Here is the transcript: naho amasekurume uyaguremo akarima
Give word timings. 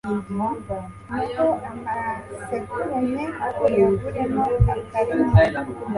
naho 1.25 1.47
amasekurume 1.67 3.25
uyaguremo 3.65 4.43
akarima 4.73 5.33